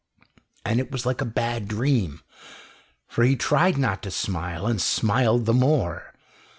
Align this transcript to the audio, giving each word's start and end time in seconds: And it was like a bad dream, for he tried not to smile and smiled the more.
And 0.65 0.79
it 0.79 0.89
was 0.89 1.05
like 1.05 1.21
a 1.21 1.25
bad 1.25 1.67
dream, 1.67 2.21
for 3.07 3.23
he 3.23 3.35
tried 3.35 3.77
not 3.77 4.01
to 4.01 4.09
smile 4.09 4.65
and 4.65 4.81
smiled 4.81 5.45
the 5.45 5.53
more. 5.53 6.11